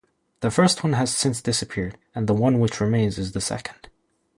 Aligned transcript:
This 0.39 0.55
first 0.55 0.83
one 0.83 0.93
has 0.93 1.15
since 1.15 1.43
disappeared, 1.43 1.95
and 2.15 2.25
the 2.25 2.33
one 2.33 2.57
which 2.59 2.81
remains 2.81 3.19
is 3.19 3.33
the 3.33 3.39
second. 3.39 3.87